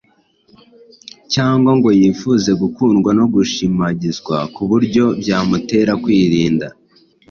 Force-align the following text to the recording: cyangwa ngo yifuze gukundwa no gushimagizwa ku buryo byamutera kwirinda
cyangwa 1.33 1.71
ngo 1.77 1.89
yifuze 1.99 2.49
gukundwa 2.61 3.09
no 3.19 3.25
gushimagizwa 3.33 4.37
ku 4.53 4.61
buryo 4.69 5.05
byamutera 5.21 5.91
kwirinda 6.03 6.67